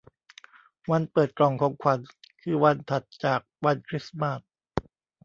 [0.91, 1.99] วันเปิดกล่องของขวัญ
[2.41, 4.39] คือวันถัดจากวันคริสต์มาส